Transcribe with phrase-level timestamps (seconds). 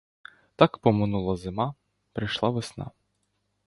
[0.55, 1.73] Так поминула зима,
[2.13, 2.91] прийшла весна.